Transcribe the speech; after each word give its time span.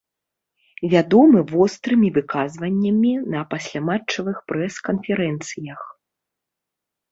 Вядомы 0.93 1.39
вострымі 1.51 2.09
выказваннямі 2.15 3.13
на 3.35 3.45
пасляматчавых 3.53 4.37
прэс-канферэнцыях. 4.51 5.81